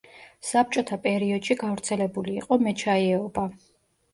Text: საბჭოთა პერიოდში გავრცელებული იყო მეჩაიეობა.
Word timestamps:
საბჭოთა 0.51 0.97
პერიოდში 1.03 1.57
გავრცელებული 1.65 2.33
იყო 2.41 2.59
მეჩაიეობა. 2.69 3.45